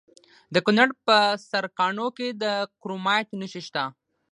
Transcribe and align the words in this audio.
د 0.53 0.55
کونړ 0.65 0.87
په 1.05 1.17
سرکاڼو 1.49 2.07
کې 2.17 2.27
د 2.41 2.45
کرومایټ 2.81 3.27
نښې 3.39 3.61
شته. 3.67 3.83